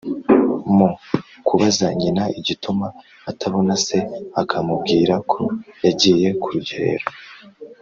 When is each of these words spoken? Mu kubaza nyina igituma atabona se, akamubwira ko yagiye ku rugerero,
Mu 0.75 0.87
kubaza 1.47 1.85
nyina 1.99 2.23
igituma 2.39 2.87
atabona 3.31 3.73
se, 3.85 3.97
akamubwira 4.41 5.15
ko 5.31 5.39
yagiye 5.85 6.27
ku 6.41 6.47
rugerero, 6.55 7.05